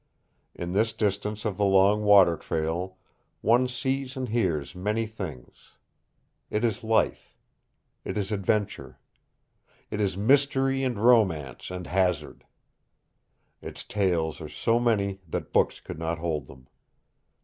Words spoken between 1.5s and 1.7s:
the